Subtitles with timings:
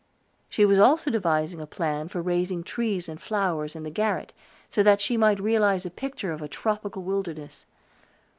[0.49, 4.33] She was also devising a plan for raising trees and flowers in the garret,
[4.67, 7.67] so that she might realize a picture of a tropical wilderness.